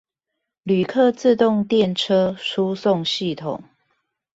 [0.63, 3.61] 旅客自動電車輸送系統